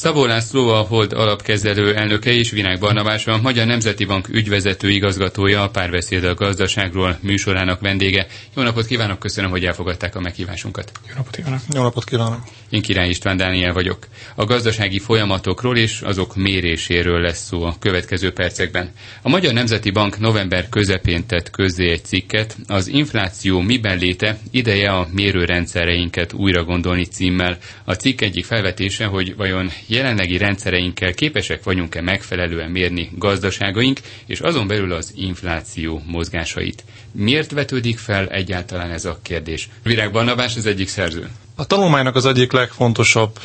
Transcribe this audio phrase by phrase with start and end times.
[0.00, 5.62] Szabó László a Hold alapkezelő elnöke és Virág Barnabás a Magyar Nemzeti Bank ügyvezető igazgatója
[5.62, 8.26] a párbeszéd a gazdaságról műsorának vendége.
[8.56, 10.92] Jó napot kívánok, köszönöm, hogy elfogadták a meghívásunkat.
[11.08, 11.60] Jó napot kívánok.
[11.74, 12.40] Jó napot kívánok.
[12.70, 14.06] Én Király István Dániel vagyok.
[14.34, 18.90] A gazdasági folyamatokról és azok méréséről lesz szó a következő percekben.
[19.22, 24.90] A Magyar Nemzeti Bank november közepén tett közzé egy cikket, az infláció miben léte, ideje
[24.90, 27.58] a mérőrendszereinket újra gondolni címmel.
[27.84, 34.66] A cikk egyik felvetése, hogy vajon jelenlegi rendszereinkkel képesek vagyunk-e megfelelően mérni gazdaságaink, és azon
[34.66, 36.84] belül az infláció mozgásait.
[37.12, 39.68] Miért vetődik fel egyáltalán ez a kérdés?
[39.82, 41.28] Virág Barnabás az egyik szerző.
[41.54, 43.38] A tanulmánynak az egyik legfontosabb,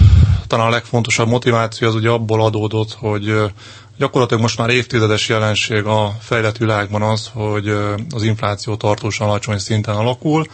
[0.48, 3.34] talán a legfontosabb motiváció az ugye abból adódott, hogy
[3.98, 7.68] gyakorlatilag most már évtizedes jelenség a fejlett világban az, hogy
[8.10, 10.46] az infláció tartósan alacsony szinten alakul,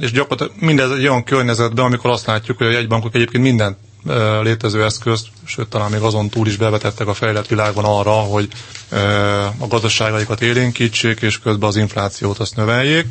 [0.00, 3.76] és gyakorlatilag mindez egy olyan környezetben, amikor azt látjuk, hogy a jegybankok egyébként mindent
[4.42, 8.48] létező eszközt, sőt talán még azon túl is bevetettek a fejlett világban arra, hogy
[9.58, 13.06] a gazdaságaikat élénkítsék, és közben az inflációt azt növeljék.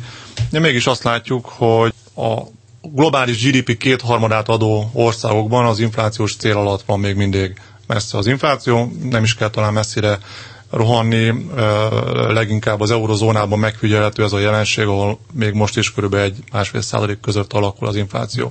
[0.50, 2.40] De mégis azt látjuk, hogy a
[2.82, 8.92] globális GDP kétharmadát adó országokban az inflációs cél alatt van még mindig messze az infláció,
[9.10, 10.18] nem is kell talán messzire
[10.70, 11.32] rohanni,
[12.28, 17.20] leginkább az eurozónában megfigyelhető ez a jelenség, ahol még most is körülbelül egy másfél százalék
[17.20, 18.50] között alakul az infláció.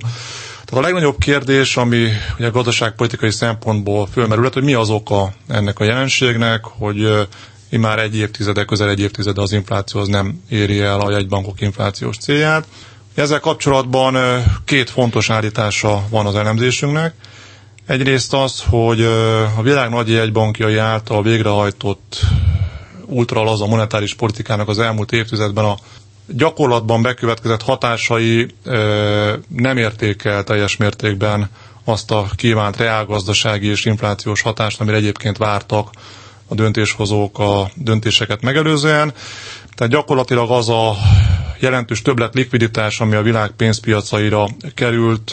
[0.64, 5.84] Tehát a legnagyobb kérdés, ami ugye gazdaságpolitikai szempontból fölmerült, hogy mi az oka ennek a
[5.84, 7.28] jelenségnek, hogy
[7.70, 12.16] már egy évtizede, közel egy évtizede az infláció az nem éri el a jegybankok inflációs
[12.16, 12.66] célját.
[13.14, 17.14] Ezzel kapcsolatban két fontos állítása van az elemzésünknek.
[17.86, 19.02] Egyrészt az, hogy
[19.56, 22.20] a világ nagy jegybankjai által végrehajtott
[23.06, 25.76] ultralaza monetáris politikának az elmúlt évtizedben a
[26.26, 28.46] gyakorlatban bekövetkezett hatásai
[29.48, 31.50] nem érték el teljes mértékben
[31.84, 35.90] azt a kívánt reálgazdasági és inflációs hatást, amire egyébként vártak
[36.48, 39.12] a döntéshozók a döntéseket megelőzően.
[39.74, 40.96] Tehát gyakorlatilag az a
[41.58, 45.32] jelentős többlet likviditás, ami a világ pénzpiacaira került,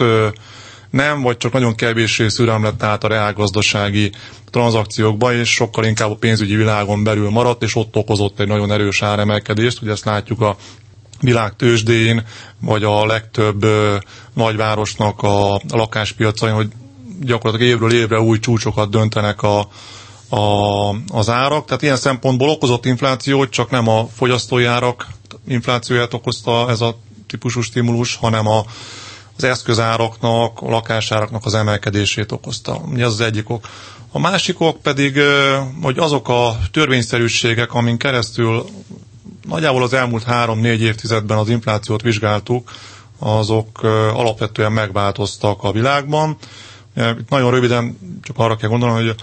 [0.89, 4.11] nem, vagy csak nagyon kevéssé szürem lett át a reálgazdasági
[4.49, 9.01] tranzakciókba, és sokkal inkább a pénzügyi világon belül maradt, és ott okozott egy nagyon erős
[9.01, 10.55] áremelkedést, ugye ezt látjuk a
[11.21, 12.23] világ tőzsdén,
[12.59, 13.97] vagy a legtöbb ö,
[14.33, 16.69] nagyvárosnak a, a lakáspiacain, hogy
[17.21, 19.67] gyakorlatilag évről évre új csúcsokat döntenek a,
[20.29, 21.65] a, az árak.
[21.65, 25.07] Tehát ilyen szempontból okozott inflációt csak nem a fogyasztói árak
[25.47, 28.65] inflációját okozta ez a típusú stimulus, hanem a,
[29.37, 32.81] az eszközáraknak, a lakásáraknak az emelkedését okozta.
[32.97, 33.67] Ez az egyik ok.
[34.11, 35.19] A másik ok pedig,
[35.81, 38.65] hogy azok a törvényszerűségek, amin keresztül
[39.47, 42.71] nagyjából az elmúlt három-négy évtizedben az inflációt vizsgáltuk,
[43.19, 43.83] azok
[44.13, 46.37] alapvetően megváltoztak a világban.
[46.95, 49.15] Itt nagyon röviden csak arra kell gondolni, hogy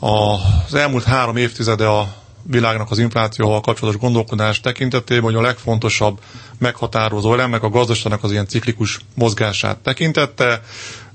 [0.00, 6.20] az elmúlt három évtizede a világnak az inflációval kapcsolatos gondolkodás tekintetében, hogy a legfontosabb
[6.58, 10.44] meghatározó elemnek a gazdaságnak az ilyen ciklikus mozgását tekintette,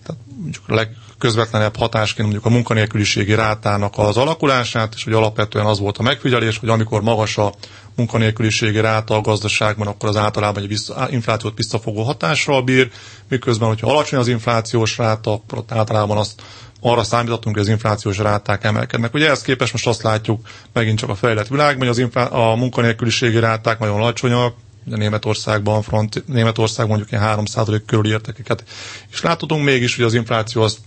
[0.04, 0.74] tehát mondjuk a
[1.20, 6.58] legközvetlenebb hatásként mondjuk a munkanélküliségi rátának az alakulását, és hogy alapvetően az volt a megfigyelés,
[6.58, 7.54] hogy amikor magas a
[7.96, 12.92] munkanélküliségi ráta a gazdaságban, akkor az általában egy vissza, inflációt visszafogó hatással bír,
[13.30, 16.42] miközben, hogyha alacsony az inflációs ráta, akkor általában azt
[16.82, 19.14] arra számítottunk, hogy az inflációs ráták emelkednek.
[19.14, 22.56] Ugye ehhez képest most azt látjuk megint csak a fejlett világban, hogy az inflá- a
[22.56, 24.54] munkanélküliségi ráták nagyon alacsonyak,
[24.86, 28.64] ugye Németországban, front, Németországban mondjuk ilyen 3% körül értékeket
[29.12, 30.78] és láthatunk mégis, hogy az infláció az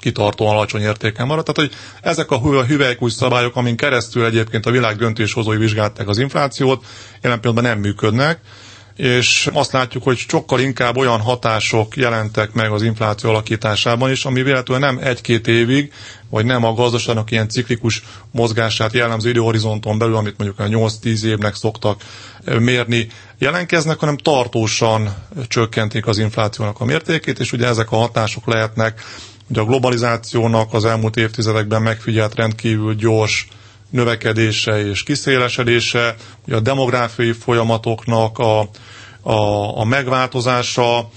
[0.00, 1.52] kitartóan alacsony értéken maradt.
[1.52, 6.84] Tehát, hogy ezek a hüvelykúj szabályok, amin keresztül egyébként a világ döntéshozói vizsgálták az inflációt,
[7.22, 8.38] jelen pillanatban nem működnek,
[8.98, 14.42] és azt látjuk, hogy sokkal inkább olyan hatások jelentek meg az infláció alakításában is, ami
[14.42, 15.92] véletlenül nem egy-két évig,
[16.30, 21.54] vagy nem a gazdaságnak ilyen ciklikus mozgását jellemző időhorizonton belül, amit mondjuk a 8-10 évnek
[21.54, 22.02] szoktak
[22.44, 25.14] mérni, jelenkeznek, hanem tartósan
[25.48, 29.02] csökkentik az inflációnak a mértékét, és ugye ezek a hatások lehetnek
[29.50, 33.48] Ugye a globalizációnak az elmúlt évtizedekben megfigyelt rendkívül gyors
[33.90, 36.14] növekedése és kiszélesedése,
[36.46, 38.60] ugye a demográfiai folyamatoknak a,
[39.22, 41.10] a, a megváltozása,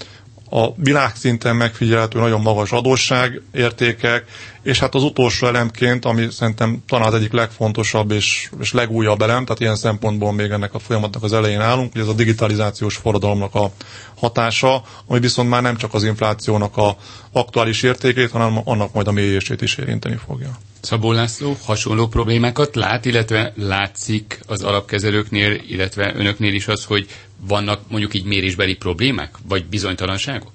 [0.54, 4.24] a világszinten megfigyelhető nagyon magas adósságértékek,
[4.62, 9.44] és hát az utolsó elemként, ami szerintem talán az egyik legfontosabb és, és legújabb elem,
[9.44, 13.54] tehát ilyen szempontból még ennek a folyamatnak az elején állunk, hogy ez a digitalizációs forradalomnak
[13.54, 13.70] a
[14.16, 16.96] hatása, ami viszont már nem csak az inflációnak a
[17.32, 20.58] aktuális értékét, hanem annak majd a mélyését is érinteni fogja.
[20.80, 27.06] Szabó László hasonló problémákat lát, illetve látszik az alapkezelőknél, illetve önöknél is az, hogy
[27.46, 30.50] vannak mondjuk így mérésbeli problémák, vagy bizonytalanságok?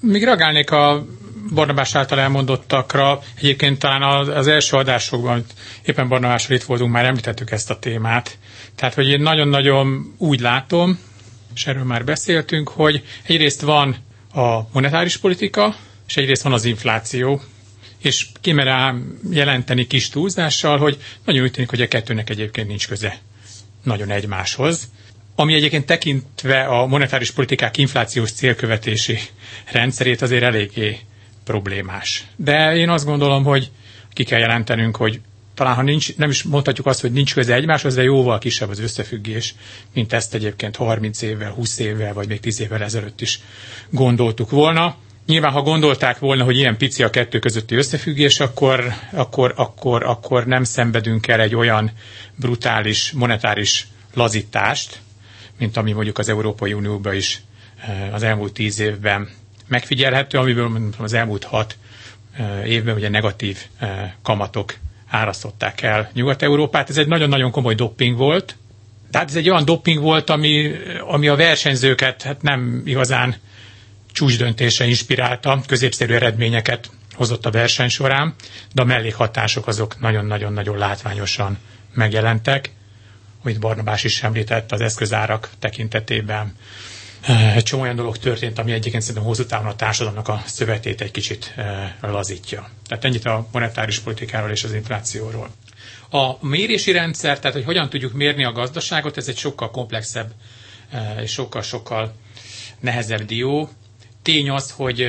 [0.00, 1.06] Még reagálnék a
[1.54, 5.44] Barnabás által elmondottakra, egyébként talán az, első adásokban,
[5.84, 8.38] éppen Barnabással itt voltunk, már említettük ezt a témát.
[8.74, 10.98] Tehát, hogy én nagyon-nagyon úgy látom,
[11.54, 13.96] és erről már beszéltünk, hogy egyrészt van
[14.34, 15.76] a monetáris politika,
[16.08, 17.42] és egyrészt van az infláció,
[17.98, 23.18] és kimerám jelenteni kis túlzással, hogy nagyon úgy tűnik, hogy a kettőnek egyébként nincs köze
[23.82, 24.88] nagyon egymáshoz.
[25.34, 29.18] Ami egyébként tekintve a monetáris politikák inflációs célkövetési
[29.72, 30.98] rendszerét azért eléggé
[31.44, 32.26] problémás.
[32.36, 33.70] De én azt gondolom, hogy
[34.10, 35.20] ki kell jelentenünk, hogy
[35.54, 38.80] talán ha nincs, nem is mondhatjuk azt, hogy nincs köze egymáshoz, de jóval kisebb az
[38.80, 39.54] összefüggés,
[39.94, 43.40] mint ezt egyébként 30 évvel, 20 évvel, vagy még 10 évvel ezelőtt is
[43.90, 44.96] gondoltuk volna.
[45.26, 50.46] Nyilván, ha gondolták volna, hogy ilyen pici a kettő közötti összefüggés, akkor, akkor, akkor, akkor
[50.46, 51.90] nem szenvedünk el egy olyan
[52.34, 55.00] brutális monetáris lazítást,
[55.62, 57.42] mint ami mondjuk az Európai Unióban is
[57.86, 59.28] eh, az elmúlt tíz évben
[59.66, 61.76] megfigyelhető, amiből az elmúlt hat
[62.36, 64.74] eh, évben ugye negatív eh, kamatok
[65.08, 66.88] árasztották el Nyugat-Európát.
[66.88, 68.56] Ez egy nagyon-nagyon komoly dopping volt.
[69.10, 70.70] Tehát ez egy olyan dopping volt, ami,
[71.06, 73.34] ami a versenyzőket hát nem igazán
[74.12, 78.34] csúcsdöntése inspirálta, középszerű eredményeket hozott a verseny során,
[78.74, 81.58] de a mellékhatások azok nagyon-nagyon-nagyon látványosan
[81.94, 82.70] megjelentek.
[83.42, 86.54] Amit Barnabás is említett az eszközárak tekintetében.
[87.54, 91.10] Egy csomó olyan dolog történt, ami egyébként szerintem hosszú távon a társadalomnak a szövetét egy
[91.10, 91.54] kicsit
[92.00, 92.68] lazítja.
[92.86, 95.50] Tehát ennyit a monetáris politikáról és az inflációról.
[96.10, 100.32] A mérési rendszer, tehát hogy hogyan tudjuk mérni a gazdaságot, ez egy sokkal komplexebb
[101.22, 102.14] és sokkal-sokkal
[102.80, 103.68] nehezebb dió.
[104.22, 105.06] Tény az, hogy,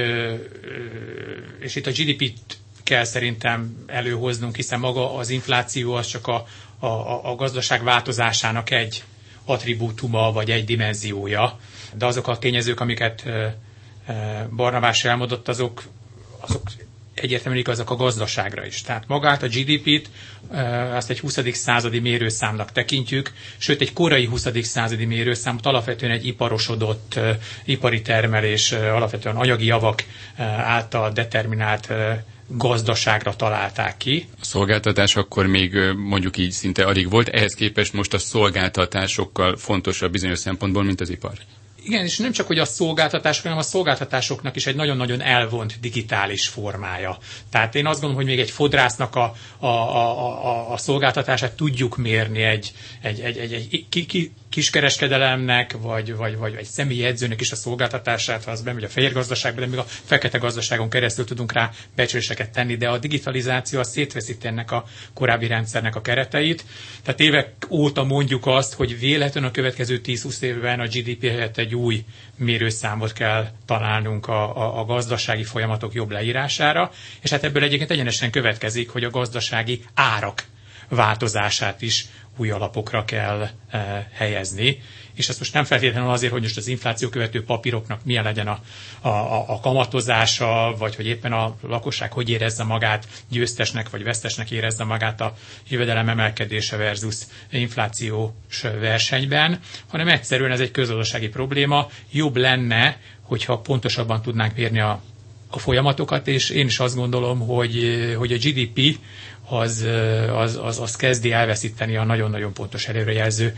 [1.60, 2.53] és itt a GDP-t
[2.94, 6.46] kell szerintem előhoznunk, hiszen maga az infláció az csak a,
[6.80, 6.88] a,
[7.32, 9.04] a gazdaság változásának egy
[9.46, 11.60] attribútuma, vagy egy dimenziója.
[11.94, 13.24] De azok a tényezők, amiket
[14.56, 15.84] Barnabás elmondott, azok,
[16.40, 16.62] azok
[17.14, 18.82] egyértelműen igazak a gazdaságra is.
[18.82, 20.10] Tehát magát a GDP-t
[20.94, 21.40] azt egy 20.
[21.52, 24.48] századi mérőszámnak tekintjük, sőt egy korai 20.
[24.66, 27.20] századi mérőszámot alapvetően egy iparosodott
[27.66, 30.04] ipari termelés, alapvetően anyagi javak
[30.58, 31.88] által determinált
[32.58, 34.28] gazdaságra találták ki.
[34.42, 40.12] A szolgáltatás akkor még mondjuk így szinte alig volt, ehhez képest most a szolgáltatásokkal fontosabb
[40.12, 41.34] bizonyos szempontból, mint az ipar.
[41.86, 46.48] Igen, és nem csak, hogy a szolgáltatások, hanem a szolgáltatásoknak is egy nagyon-nagyon elvont digitális
[46.48, 47.18] formája.
[47.50, 51.98] Tehát én azt gondolom, hogy még egy fodrásznak a, a, a, a, a szolgáltatását tudjuk
[51.98, 52.72] mérni egy,
[53.02, 57.56] egy, egy, egy, egy ki, ki, kiskereskedelemnek, vagy, vagy, vagy egy személyi edzőnek is a
[57.56, 61.72] szolgáltatását, ha az bemegy a fehér gazdaságba, de még a fekete gazdaságon keresztül tudunk rá
[61.96, 66.66] becsléseket tenni, de a digitalizáció a szétveszíti ennek a korábbi rendszernek a kereteit.
[67.04, 71.76] Tehát évek óta mondjuk azt, hogy véletlenül a következő 10-20 évben a GDP helyett egy
[71.76, 72.04] új
[72.36, 76.92] mérőszámot kell találnunk a, a, a gazdasági folyamatok jobb leírására,
[77.22, 80.44] és hát ebből egyébként egyenesen következik, hogy a gazdasági árak
[80.90, 82.06] változását is
[82.38, 84.82] új alapokra kell e, helyezni.
[85.14, 88.60] És ezt most nem feltétlenül azért, hogy most az infláció követő papíroknak milyen legyen a,
[89.08, 94.84] a, a kamatozása, vagy hogy éppen a lakosság hogy érezze magát, győztesnek vagy vesztesnek érezze
[94.84, 95.34] magát a
[95.70, 97.16] jövedelem emelkedése versus
[97.52, 101.88] inflációs versenyben, hanem egyszerűen ez egy közgazdasági probléma.
[102.12, 105.02] Jobb lenne, hogyha pontosabban tudnánk mérni a
[105.56, 108.98] a folyamatokat, és én is azt gondolom, hogy, hogy a GDP
[109.48, 109.86] az,
[110.36, 113.56] az, az, az kezdi elveszíteni a nagyon-nagyon pontos előrejelző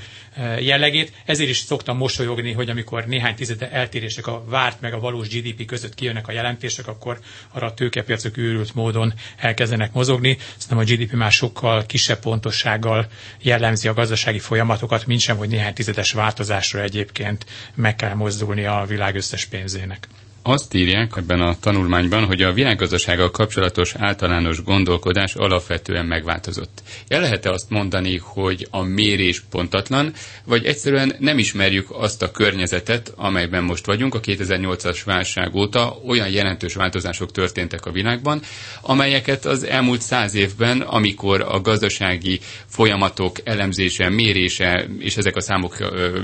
[0.60, 1.12] jellegét.
[1.26, 5.66] Ezért is szoktam mosolyogni, hogy amikor néhány tized eltérések a várt meg a valós GDP
[5.66, 7.20] között kijönnek a jelentések, akkor
[7.52, 10.38] arra a tőkepiacok őrült módon elkezdenek mozogni.
[10.58, 13.08] Szerintem a GDP már sokkal kisebb pontossággal
[13.42, 18.86] jellemzi a gazdasági folyamatokat, mint sem, hogy néhány tizedes változásra egyébként meg kell mozdulni a
[18.88, 20.08] világ összes pénzének
[20.48, 26.82] azt írják ebben a tanulmányban, hogy a világgazdasággal kapcsolatos általános gondolkodás alapvetően megváltozott.
[27.08, 33.14] El lehet-e azt mondani, hogy a mérés pontatlan, vagy egyszerűen nem ismerjük azt a környezetet,
[33.16, 38.42] amelyben most vagyunk, a 2008-as válság óta olyan jelentős változások történtek a világban,
[38.82, 45.78] amelyeket az elmúlt száz évben, amikor a gazdasági folyamatok elemzése, mérése és ezek a számok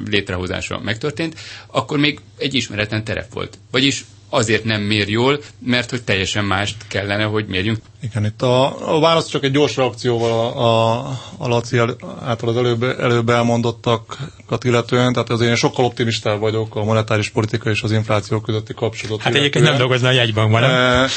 [0.09, 3.57] létrehozása megtörtént, akkor még egy ismeretlen terep volt.
[3.71, 7.79] Vagyis azért nem mér jól, mert hogy teljesen mást kellene, hogy mérjünk.
[8.03, 10.99] Igen, itt a, a válasz csak egy gyors reakcióval a, a,
[11.37, 11.77] a Laci
[12.23, 17.69] által az előbb, előbb elmondottakat illetően, tehát azért én sokkal optimistább vagyok a monetáris politika
[17.69, 19.21] és az infláció közötti kapcsolatot.
[19.21, 20.71] Hát egyébként nem dolgozna a jegybankban, nem?
[20.71, 21.07] E,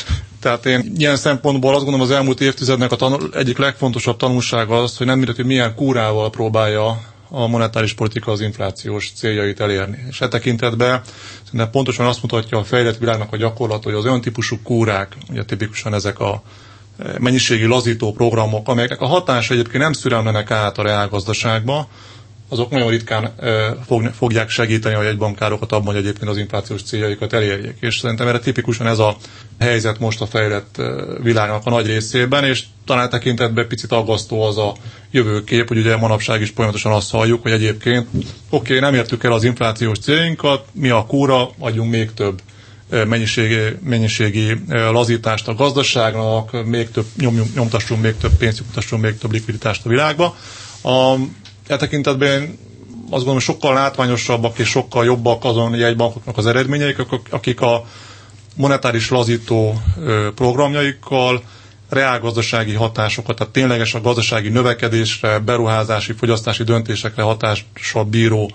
[0.41, 4.97] tehát én ilyen szempontból azt gondolom az elmúlt évtizednek a tanul, egyik legfontosabb tanulsága az,
[4.97, 10.05] hogy nem mindegy, hogy milyen kúrával próbálja a monetáris politika az inflációs céljait elérni.
[10.09, 11.01] És e tekintetben
[11.45, 15.45] szerintem pontosan azt mutatja a fejlett világnak a gyakorlat, hogy az olyan típusú kúrák, ugye
[15.45, 16.43] tipikusan ezek a
[17.19, 21.89] mennyiségi lazító programok, amelyeknek a hatása egyébként nem szürelmenek át a reálgazdaságba,
[22.55, 23.35] azok nagyon ritkán
[24.17, 27.77] fogják segíteni a jegybankárokat abban, hogy egyébként az inflációs céljaikat elérjék.
[27.81, 29.17] És szerintem erre tipikusan ez a
[29.59, 30.83] helyzet most a fejlett
[31.23, 34.75] világnak a nagy részében, és talán tekintetben picit aggasztó az a
[35.11, 39.33] jövőkép, hogy ugye manapság is folyamatosan azt halljuk, hogy egyébként oké, okay, nem értük el
[39.33, 42.41] az inflációs céljainkat, mi a kúra, adjunk még több
[42.91, 49.33] mennyiségi, mennyiségi lazítást a gazdaságnak, még több, nyom, nyomtassunk még több pénzt, nyomtassunk még több
[49.33, 50.37] likviditást a világba.
[50.83, 51.15] A,
[51.67, 52.59] e tekintetben
[53.05, 56.97] azt gondolom, sokkal látványosabbak és sokkal jobbak azon jegybankoknak az eredményeik,
[57.31, 57.85] akik a
[58.57, 59.81] monetáris lazító
[60.35, 61.43] programjaikkal
[61.89, 68.51] reálgazdasági hatásokat, tehát tényleges a gazdasági növekedésre, beruházási, fogyasztási döntésekre hatással bíró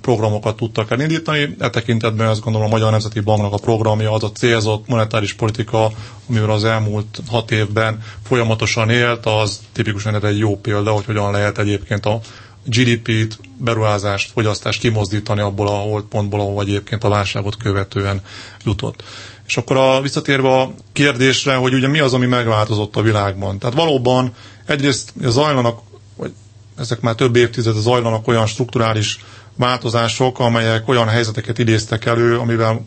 [0.00, 1.56] programokat tudtak elindítani.
[1.58, 5.90] E tekintetben azt gondolom a Magyar Nemzeti Banknak a programja az a célzott monetáris politika,
[6.28, 11.58] amivel az elmúlt hat évben folyamatosan élt, az tipikusan egy jó példa, hogy hogyan lehet
[11.58, 12.20] egyébként a
[12.64, 18.20] GDP-t, beruházást, fogyasztást kimozdítani abból a pontból, ahol egyébként a válságot követően
[18.64, 19.02] jutott.
[19.46, 23.58] És akkor a, visszatérve a kérdésre, hogy ugye mi az, ami megváltozott a világban.
[23.58, 24.34] Tehát valóban
[24.66, 25.80] egyrészt zajlanak,
[26.16, 26.32] vagy
[26.78, 29.18] ezek már több évtizede zajlanak olyan strukturális
[29.56, 32.86] változások, amelyek olyan helyzeteket idéztek elő, amivel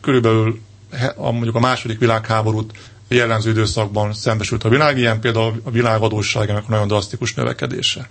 [0.00, 0.60] körülbelül
[1.16, 2.72] a, mondjuk a második világháborút
[3.08, 8.08] jellemző időszakban szembesült a világ, ilyen például a világadósságának nagyon drasztikus növekedése.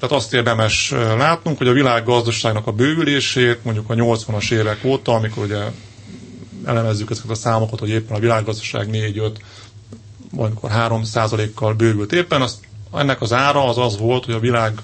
[0.00, 5.14] Tehát azt érdemes látnunk, hogy a világ gazdaságnak a bővülését mondjuk a 80-as évek óta,
[5.14, 5.58] amikor ugye
[6.64, 9.32] elemezzük ezeket a számokat, hogy éppen a világgazdaság 4-5,
[10.32, 11.02] vagy amikor 3
[11.54, 12.60] kal bővült éppen, az,
[12.94, 14.78] ennek az ára az az volt, hogy a világ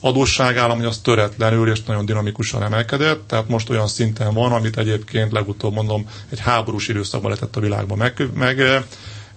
[0.00, 5.32] adósságállam, hogy az töretlenül és nagyon dinamikusan emelkedett, tehát most olyan szinten van, amit egyébként
[5.32, 8.84] legutóbb mondom, egy háborús időszakban lehetett a világban meg, meg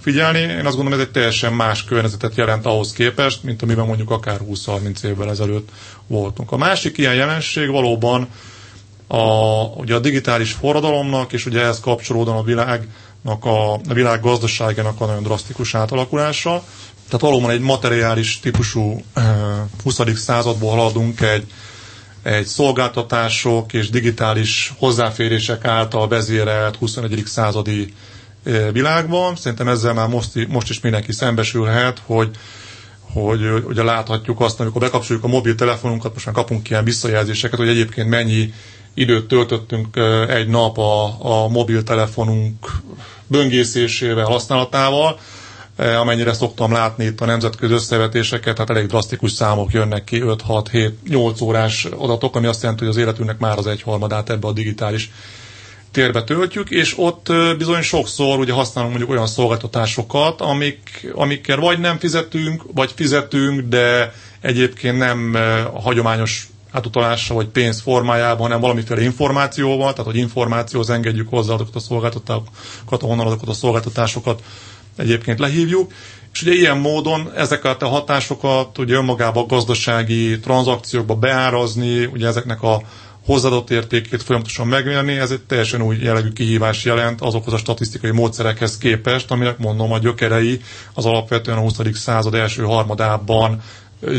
[0.03, 0.39] figyelni.
[0.39, 4.39] Én azt gondolom, ez egy teljesen más környezetet jelent ahhoz képest, mint amiben mondjuk akár
[4.51, 5.69] 20-30 évvel ezelőtt
[6.07, 6.51] voltunk.
[6.51, 8.27] A másik ilyen jelenség valóban
[9.07, 9.17] a,
[9.75, 15.05] ugye a digitális forradalomnak, és ugye ehhez kapcsolódóan a világnak a, a világ gazdaságának a
[15.05, 16.63] nagyon drasztikus átalakulása.
[17.05, 19.03] Tehát valóban egy materiális típusú
[19.83, 19.99] 20.
[20.15, 21.45] századból haladunk egy,
[22.23, 27.23] egy szolgáltatások és digitális hozzáférések által vezérelt 21.
[27.25, 27.93] századi
[28.71, 29.35] világban.
[29.35, 32.29] Szerintem ezzel már most, most is mindenki szembesülhet, hogy
[33.13, 38.09] hogy ugye láthatjuk azt, amikor bekapcsoljuk a mobiltelefonunkat, most már kapunk ilyen visszajelzéseket, hogy egyébként
[38.09, 38.53] mennyi
[38.93, 39.97] időt töltöttünk
[40.29, 42.71] egy nap a, a mobiltelefonunk
[43.27, 45.19] böngészésével, használatával,
[45.77, 50.69] amennyire szoktam látni itt a nemzetközi összevetéseket, tehát elég drasztikus számok jönnek ki, 5, 6,
[50.69, 54.51] 7, 8 órás adatok, ami azt jelenti, hogy az életünknek már az egyharmadát ebbe a
[54.51, 55.11] digitális
[55.93, 61.97] térbe töltjük, és ott bizony sokszor ugye használunk mondjuk olyan szolgáltatásokat, amik, amikkel vagy nem
[61.97, 65.35] fizetünk, vagy fizetünk, de egyébként nem
[65.73, 71.75] a hagyományos átutalása vagy pénz formájában, hanem valamiféle információval, tehát hogy információhoz engedjük hozzá azokat
[71.75, 74.43] a szolgáltatásokat, ahonnan azokat a szolgáltatásokat
[74.97, 75.91] egyébként lehívjuk.
[76.33, 82.61] És ugye ilyen módon ezeket a hatásokat ugye önmagában a gazdasági tranzakciókba beárazni, ugye ezeknek
[82.61, 82.81] a
[83.25, 88.77] hozzáadott értékét folyamatosan megmérni, ez egy teljesen új jellegű kihívás jelent azokhoz a statisztikai módszerekhez
[88.77, 90.61] képest, aminek mondom a gyökerei
[90.93, 91.79] az alapvetően a 20.
[91.93, 93.61] század első harmadában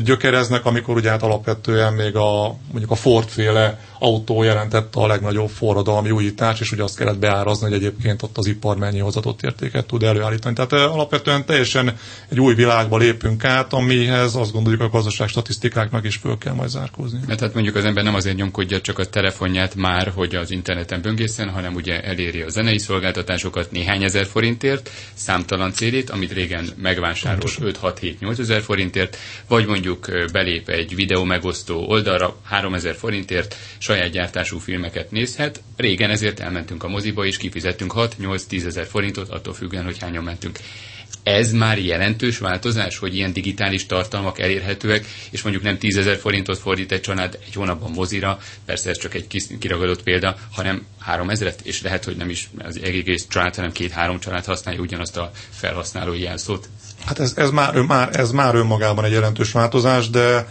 [0.05, 6.11] gyökereznek, amikor ugye hát alapvetően még a, mondjuk a Ford-féle autó jelentette a legnagyobb forradalmi
[6.11, 10.03] újítás, és ugye azt kellett beárazni, hogy egyébként ott az ipar mennyi hozadott értéket tud
[10.03, 10.55] előállítani.
[10.55, 11.97] Tehát alapvetően teljesen
[12.29, 16.69] egy új világba lépünk át, amihez azt gondoljuk a gazdaság statisztikáknak is föl kell majd
[16.69, 17.19] zárkózni.
[17.27, 21.03] Mert hát mondjuk az ember nem azért nyomkodja csak a telefonját már, hogy az interneten
[21.03, 27.59] böngészen, hanem ugye eléri a zenei szolgáltatásokat néhány ezer forintért, számtalan célét, amit régen megvásárolt
[27.61, 29.17] 5-6-7-8 ezer forintért,
[29.49, 35.63] vagy mondjuk belép egy videó megosztó oldalra 3000 forintért, saját gyártású filmeket nézhet.
[35.77, 40.59] Régen ezért elmentünk a moziba, és kifizettünk 6-8-10 ezer forintot, attól függően, hogy hányan mentünk.
[41.23, 46.59] Ez már jelentős változás, hogy ilyen digitális tartalmak elérhetőek, és mondjuk nem 10 ezer forintot
[46.59, 49.27] fordít egy család egy hónapban mozira, persze ez csak egy
[49.59, 54.21] kiragadott példa, hanem 3 ezeret, és lehet, hogy nem is az egész család, hanem két-három
[54.21, 56.69] család használja ugyanazt a felhasználói jelszót.
[57.05, 60.47] Hát ez, ez, már, már, ez már önmagában egy jelentős változás, de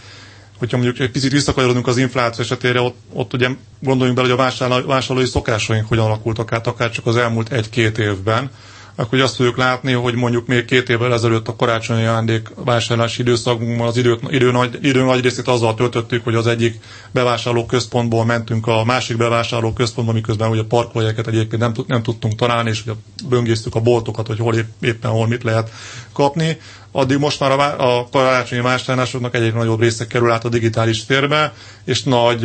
[0.58, 4.40] hogyha mondjuk egy picit visszakanyarodunk az infláció esetére, ott, ott ugye gondoljunk bele, hogy
[4.84, 8.50] a vásárlói szokásaink hogyan alakultak át, akár csak az elmúlt egy-két évben,
[8.96, 13.88] akkor azt fogjuk látni, hogy mondjuk még két évvel ezelőtt a karácsonyi ajándék vásárlási időszakunkban
[13.88, 16.80] az idő, idő, nagy, idő nagy részét azzal töltöttük, hogy az egyik
[17.12, 22.70] bevásárló központból mentünk a másik bevásárló központba, miközben ugye parkolóhelyeket egyébként nem, nem tudtunk találni,
[22.70, 22.94] és ugye
[23.30, 25.72] böngésztük a boltokat, hogy hol épp, éppen hol mit lehet
[26.14, 26.58] kapni.
[26.92, 31.54] Addig most már a, a karácsonyi vásárlásoknak egyre nagyobb része kerül át a digitális térbe,
[31.86, 32.42] és nagy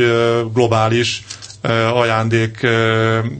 [0.53, 1.25] globális
[1.93, 2.67] ajándék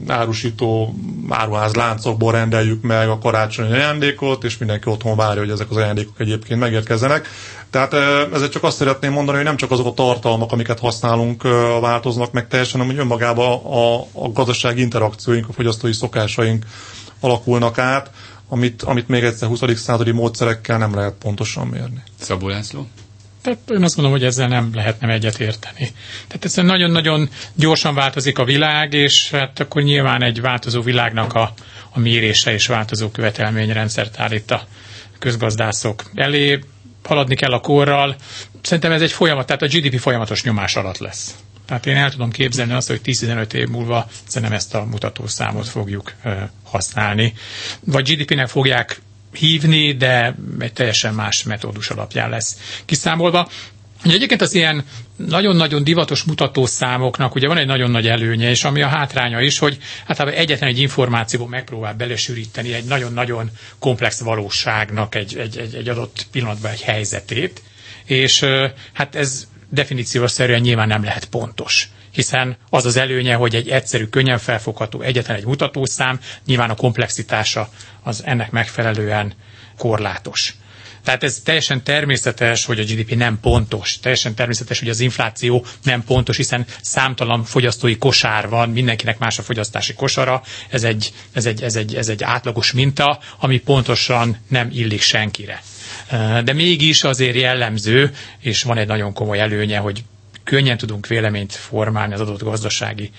[0.07, 0.95] árusító
[1.29, 6.19] áruház láncokból rendeljük meg a karácsonyi ajándékot, és mindenki otthon várja, hogy ezek az ajándékok
[6.19, 7.27] egyébként megérkezzenek.
[7.69, 7.93] Tehát
[8.33, 11.43] ezzel csak azt szeretném mondani, hogy nem csak azok a tartalmak, amiket használunk,
[11.81, 16.65] változnak meg teljesen, hanem hogy önmagában a, a gazdasági interakcióink, a fogyasztói szokásaink
[17.19, 18.11] alakulnak át,
[18.47, 19.59] amit, amit még egyszer 20.
[19.75, 22.03] századi módszerekkel nem lehet pontosan mérni.
[22.19, 22.87] Szabó László?
[23.41, 25.91] Tehát én azt gondolom, hogy ezzel nem lehet nem egyet érteni.
[26.27, 31.53] Tehát ez nagyon-nagyon gyorsan változik a világ, és hát akkor nyilván egy változó világnak a,
[31.89, 34.67] a mérése és változó követelményrendszert állít a
[35.19, 36.59] közgazdászok elé.
[37.03, 38.15] Haladni kell a korral.
[38.61, 41.35] Szerintem ez egy folyamat, tehát a GDP folyamatos nyomás alatt lesz.
[41.65, 46.13] Tehát én el tudom képzelni azt, hogy 10-15 év múlva szerintem ezt a mutatószámot fogjuk
[46.63, 47.33] használni.
[47.79, 49.01] Vagy GDP-nek fogják
[49.33, 53.49] hívni, de egy teljesen más metódus alapján lesz kiszámolva.
[54.03, 58.87] Egyébként az ilyen nagyon-nagyon divatos mutatószámoknak ugye van egy nagyon nagy előnye, és ami a
[58.87, 65.57] hátránya is, hogy hát egyetlen egy információból megpróbál belesűríteni egy nagyon-nagyon komplex valóságnak egy, egy,
[65.57, 67.61] egy, egy adott pillanatban egy helyzetét,
[68.05, 68.45] és
[68.93, 74.37] hát ez definíciószerűen nyilván nem lehet pontos hiszen az az előnye, hogy egy egyszerű, könnyen
[74.37, 77.69] felfogható, egyetlen egy mutatószám, nyilván a komplexitása
[78.03, 79.33] az ennek megfelelően
[79.77, 80.53] korlátos.
[81.03, 83.99] Tehát ez teljesen természetes, hogy a GDP nem pontos.
[83.99, 89.41] Teljesen természetes, hogy az infláció nem pontos, hiszen számtalan fogyasztói kosár van, mindenkinek más a
[89.41, 90.41] fogyasztási kosara.
[90.69, 95.61] Ez egy, ez egy, ez egy, ez egy átlagos minta, ami pontosan nem illik senkire.
[96.43, 100.03] De mégis azért jellemző, és van egy nagyon komoly előnye, hogy
[100.43, 103.11] könnyen tudunk véleményt formálni az adott gazdasági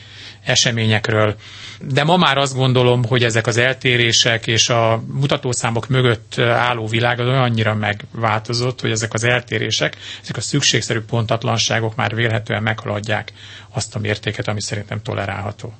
[0.44, 1.34] eseményekről.
[1.80, 7.20] De ma már azt gondolom, hogy ezek az eltérések és a mutatószámok mögött álló világ
[7.20, 13.32] az olyannyira megváltozott, hogy ezek az eltérések, ezek a szükségszerű pontatlanságok már vélhetően meghaladják
[13.70, 15.72] azt a mértéket, ami szerintem tolerálható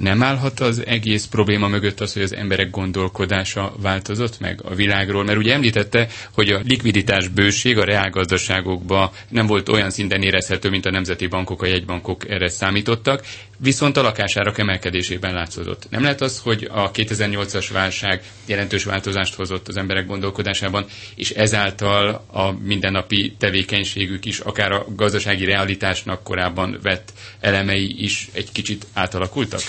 [0.00, 5.24] nem állhat az egész probléma mögött az, hogy az emberek gondolkodása változott meg a világról?
[5.24, 10.86] Mert ugye említette, hogy a likviditás bőség a reálgazdaságokban nem volt olyan szinten érezhető, mint
[10.86, 13.24] a nemzeti bankok, a jegybankok erre számítottak,
[13.58, 15.86] viszont a lakásárak emelkedésében látszott.
[15.90, 22.24] Nem lehet az, hogy a 2008-as válság jelentős változást hozott az emberek gondolkodásában, és ezáltal
[22.32, 29.60] a mindennapi tevékenységük is, akár a gazdasági realitásnak korábban vett elemei is egy kicsit átalakultak?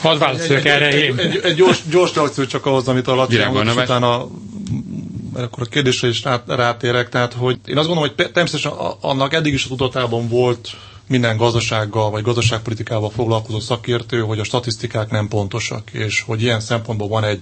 [0.00, 1.18] Hadd válaszoljak erre én.
[1.18, 4.28] Egy, egy, egy gyors, gyors reakció csak ahhoz, amit a Laci és utána
[5.34, 9.64] akkor a kérdésre is rátérek, tehát hogy én azt gondolom, hogy természetesen annak eddig is
[9.64, 10.70] a tudatában volt
[11.08, 17.08] minden gazdasággal vagy gazdaságpolitikával foglalkozó szakértő, hogy a statisztikák nem pontosak, és hogy ilyen szempontból
[17.08, 17.40] van egy,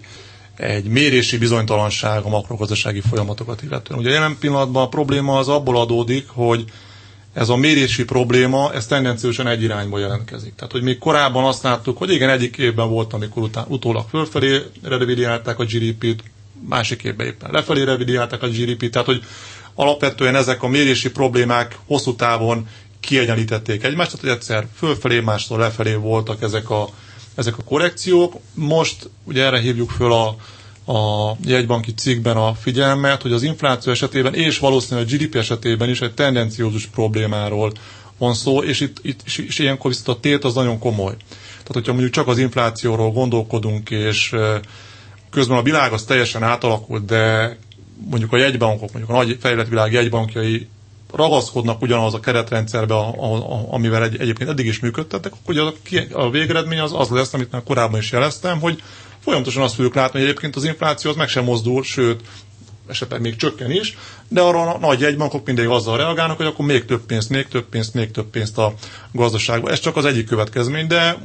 [0.57, 3.99] egy mérési bizonytalanság a makrogazdasági folyamatokat illetően.
[4.01, 6.65] Ugye jelen pillanatban a probléma az abból adódik, hogy
[7.37, 10.55] ez a mérési probléma, ez tendenciósan egy irányba jelentkezik.
[10.55, 14.63] Tehát, hogy még korábban azt láttuk, hogy igen, egyik évben volt, amikor után, utólag fölfelé
[14.83, 16.23] revidiálták a GDP-t,
[16.69, 19.23] másik évben éppen lefelé revidiálták a GDP-t, tehát, hogy
[19.75, 22.69] alapvetően ezek a mérési problémák hosszú távon
[23.01, 26.89] kiegyenlítették egymást, tehát egyszer fölfelé, mástól lefelé voltak ezek a,
[27.35, 28.35] ezek a korrekciók.
[28.55, 30.27] Most ugye erre hívjuk föl a,
[30.93, 36.01] a jegybanki cikkben a figyelmet, hogy az infláció esetében és valószínűleg a GDP esetében is
[36.01, 37.73] egy tendenciózus problémáról
[38.19, 41.15] van szó, és itt, itt és, és ilyenkor viszont a tét az nagyon komoly.
[41.49, 44.35] Tehát, hogyha mondjuk csak az inflációról gondolkodunk, és
[45.31, 47.57] közben a világ az teljesen átalakult, de
[48.11, 50.69] mondjuk a jegybankok, mondjuk a nagy fejlett világ jegybankjai
[51.13, 55.73] ragaszkodnak ugyanaz a keretrendszerbe, a, a, a, amivel egy, egyébként eddig is működtettek, akkor a,
[56.13, 58.83] a végeredmény az az lesz, amit már korábban is jeleztem, hogy
[59.21, 62.21] folyamatosan azt fogjuk látni, hogy egyébként az infláció az meg sem mozdul, sőt,
[62.89, 63.97] esetleg még csökken is,
[64.29, 67.69] de arra a nagy jegybankok mindig azzal reagálnak, hogy akkor még több pénzt, még több
[67.69, 68.75] pénzt, még több pénzt a
[69.13, 69.71] gazdaságba.
[69.71, 71.19] Ez csak az egyik következmény, de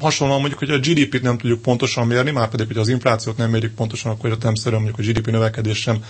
[0.00, 3.50] hasonlóan mondjuk, hogy a GDP-t nem tudjuk pontosan mérni, már pedig, hogy az inflációt nem
[3.50, 6.04] mérjük pontosan, akkor szerint mondjuk a GDP növekedés sem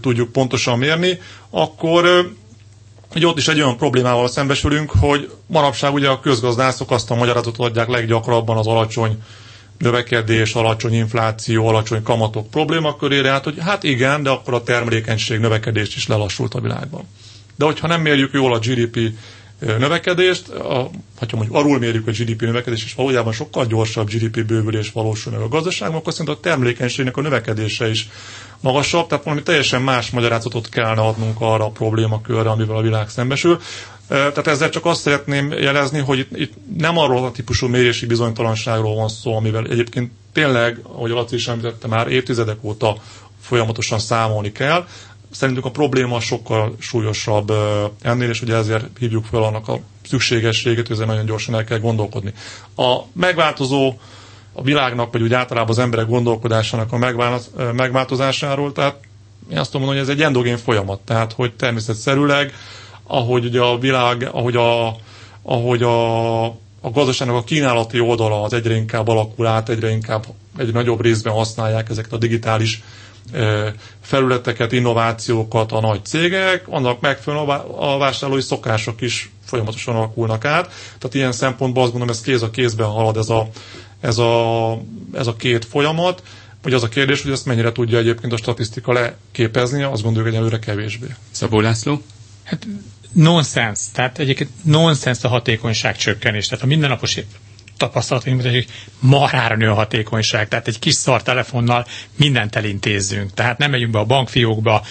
[0.00, 1.18] tudjuk pontosan mérni,
[1.50, 2.30] akkor
[3.12, 7.66] hogy ott is egy olyan problémával szembesülünk, hogy manapság ugye a közgazdászok azt a magyarázatot
[7.66, 9.22] adják leggyakrabban az alacsony
[9.78, 15.96] növekedés, alacsony infláció, alacsony kamatok problémakörére, hát hogy hát igen, de akkor a termelékenység növekedés
[15.96, 17.08] is lelassult a világban.
[17.56, 18.98] De hogyha nem mérjük jól a GDP
[19.60, 24.92] növekedést, a, ha mondjuk arról mérjük a GDP növekedést, és valójában sokkal gyorsabb GDP bővülés
[24.92, 28.08] valósul meg a gazdaságban, akkor szerintem a termelékenységnek a növekedése is
[28.60, 33.58] magasabb, tehát valami teljesen más magyarázatot kellene adnunk arra a problémakörre, amivel a világ szembesül.
[34.08, 38.94] Tehát ezzel csak azt szeretném jelezni, hogy itt, itt nem arról a típusú mérési bizonytalanságról
[38.94, 42.96] van szó, amivel egyébként tényleg, ahogy Laci is említette már, évtizedek óta
[43.40, 44.86] folyamatosan számolni kell.
[45.30, 47.52] Szerintünk a probléma sokkal súlyosabb
[48.02, 51.78] ennél, és ugye ezért hívjuk fel annak a szükségességét, hogy ezzel nagyon gyorsan el kell
[51.78, 52.32] gondolkodni.
[52.76, 53.94] A megváltozó
[54.52, 56.98] a világnak, vagy úgy általában az emberek gondolkodásának a
[57.72, 58.96] megváltozásáról, tehát
[59.50, 62.52] én azt tudom hogy ez egy endogén folyamat, tehát hogy természetszerűleg,
[63.06, 64.96] ahogy ugye a világ, ahogy a,
[65.42, 66.44] ahogy a,
[66.80, 70.24] a gazdaságnak a kínálati oldala az egyre inkább alakul át, egyre inkább
[70.58, 72.82] egy nagyobb részben használják ezeket a digitális
[74.00, 80.64] felületeket, innovációkat a nagy cégek, annak megfelelően a vásárlói szokások is folyamatosan alakulnak át.
[80.98, 83.48] Tehát ilyen szempontból azt gondolom, ez kéz a kézben halad ez a,
[84.00, 84.72] ez a,
[85.12, 86.22] ez a két folyamat.
[86.62, 90.40] Hogy az a kérdés, hogy ezt mennyire tudja egyébként a statisztika leképezni, azt gondoljuk, hogy
[90.40, 91.06] előre kevésbé.
[91.30, 92.02] Szabó László?
[92.44, 92.66] Hát
[93.12, 96.46] nonsens, tehát egyébként nonsens a hatékonyság csökkenés.
[96.46, 97.16] Tehát a mindennapos
[97.80, 98.66] tapasztalataink hogy
[98.98, 103.98] marára nő a hatékonyság, tehát egy kis szar telefonnal mindent elintézzünk, tehát nem megyünk be
[103.98, 104.82] a bankfiókba,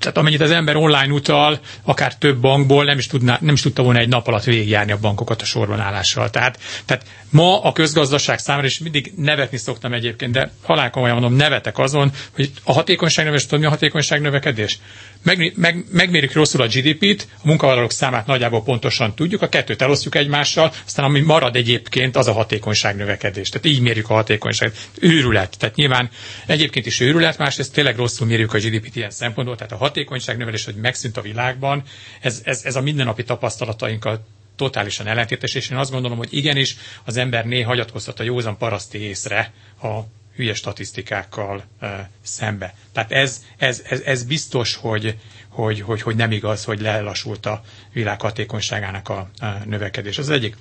[0.00, 3.82] tehát, amennyit az ember online utal, akár több bankból, nem is, tudná, nem is tudta
[3.82, 6.30] volna egy nap alatt végigjárni a bankokat a sorban állással.
[6.30, 11.36] Tehát, tehát ma a közgazdaság számára, és mindig nevetni szoktam egyébként, de halál komolyan mondom,
[11.38, 14.78] nevetek azon, hogy a hatékonyság növekedés, tudod mi a hatékonyság növekedés?
[15.22, 20.14] Meg, meg, megmérjük rosszul a GDP-t, a munkavállalók számát nagyjából pontosan tudjuk, a kettőt elosztjuk
[20.14, 23.48] egymással, aztán ami marad egyébként, az a hatékonyság növekedés.
[23.48, 24.76] Tehát így mérjük a hatékonyságot.
[25.00, 25.56] Őrület.
[25.58, 26.10] Tehát nyilván
[26.46, 30.64] egyébként is őrület, másrészt tényleg rosszul mérjük a GDP-t ilyen szempontból, tehát a hatékonyság növelés,
[30.64, 31.82] hogy megszűnt a világban,
[32.20, 37.16] ez, ez, ez a mindennapi tapasztalatainkkal totálisan ellentétes, és én azt gondolom, hogy igenis az
[37.16, 39.98] ember néha hagyatkoztat a józan paraszti észre a
[40.36, 42.74] hülye statisztikákkal e, szembe.
[42.92, 45.16] Tehát ez, ez, ez, ez biztos, hogy,
[45.48, 50.18] hogy, hogy, hogy nem igaz, hogy lelassult a világ hatékonyságának a, a növekedés.
[50.18, 50.56] Az egyik.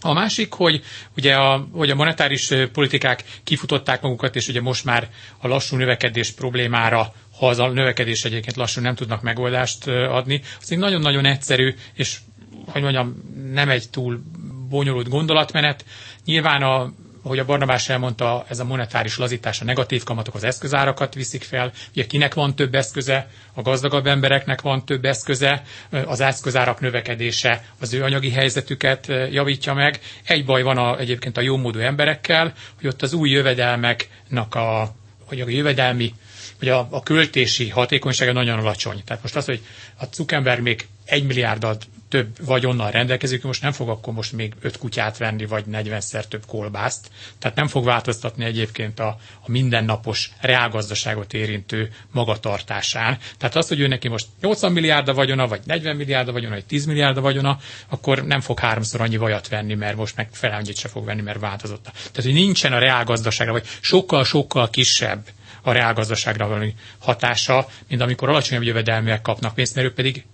[0.00, 0.82] A másik, hogy
[1.16, 6.30] ugye a, hogy a monetáris politikák kifutották magukat, és ugye most már a lassú növekedés
[6.30, 11.74] problémára, ha az a növekedés egyébként lassú nem tudnak megoldást adni, az egy nagyon-nagyon egyszerű,
[11.94, 12.18] és
[12.66, 13.14] hogy mondjam,
[13.52, 14.20] nem egy túl
[14.68, 15.84] bonyolult gondolatmenet.
[16.24, 16.92] Nyilván a
[17.26, 21.72] ahogy a Barnabás elmondta, ez a monetáris lazítás, a negatív kamatok az eszközárakat viszik fel.
[21.92, 25.62] Ugye kinek van több eszköze, a gazdagabb embereknek van több eszköze,
[26.04, 30.00] az eszközárak növekedése az ő anyagi helyzetüket javítja meg.
[30.24, 35.40] Egy baj van a, egyébként a jómódú emberekkel, hogy ott az új jövedelmeknek a, hogy
[35.40, 36.14] a jövedelmi
[36.58, 39.02] hogy a, a költési hatékonysága nagyon alacsony.
[39.04, 39.60] Tehát most az, hogy
[40.00, 44.78] a Zuckerberg még egy milliárdat több vagyonnal rendelkezik, most nem fog akkor most még öt
[44.78, 47.10] kutyát venni, vagy 40-szer több kolbászt.
[47.38, 49.06] Tehát nem fog változtatni egyébként a,
[49.40, 53.18] a mindennapos reálgazdaságot érintő magatartásán.
[53.38, 56.86] Tehát az, hogy ő neki most 80 milliárda vagyona, vagy 40 milliárda vagyona, vagy 10
[56.86, 60.88] milliárda vagyona, akkor nem fog háromszor annyi vajat venni, mert most meg fel annyit se
[60.88, 61.82] fog venni, mert változott.
[61.82, 65.26] Tehát, hogy nincsen a reálgazdaságra, vagy sokkal-sokkal kisebb
[65.62, 66.66] a reálgazdaságra való
[66.98, 70.24] hatása, mint amikor alacsonyabb jövedelműek kapnak pénzt, mert ők pedig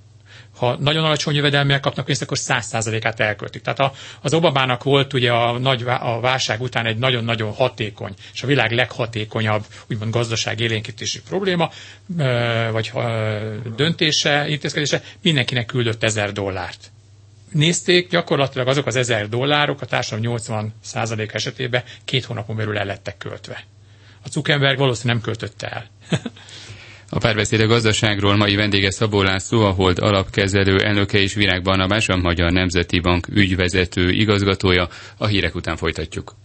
[0.62, 3.62] ha nagyon alacsony jövedelműek kapnak pénzt, akkor száz százalékát elköltik.
[3.62, 8.42] Tehát a, az Obamának volt ugye a, nagy, a válság után egy nagyon-nagyon hatékony, és
[8.42, 11.70] a világ leghatékonyabb, úgymond gazdaság élénkítési probléma,
[12.72, 12.92] vagy
[13.76, 16.90] döntése, intézkedése, mindenkinek küldött ezer dollárt.
[17.52, 22.84] Nézték, gyakorlatilag azok az ezer dollárok a társadalom 80 százalék esetében két hónapon belül el
[22.84, 23.64] lettek költve.
[24.24, 25.86] A Zuckerberg valószínűleg nem költötte el.
[27.14, 32.08] A párbeszéd a gazdaságról mai vendége Szabó László, a Hold alapkezelő elnöke és Virág Barnabás,
[32.08, 34.88] a Magyar Nemzeti Bank ügyvezető igazgatója.
[35.16, 36.42] A hírek után folytatjuk.